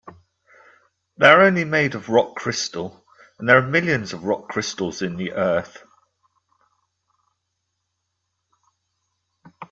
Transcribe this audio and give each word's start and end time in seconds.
They're 1.17 1.43
only 1.43 1.63
made 1.63 1.93
of 1.93 2.09
rock 2.09 2.33
crystal, 2.33 3.05
and 3.37 3.47
there 3.47 3.59
are 3.59 3.61
millions 3.67 4.13
of 4.13 4.23
rock 4.23 4.47
crystals 4.49 5.03
in 5.03 5.15
the 5.15 5.33
earth. 5.33 5.83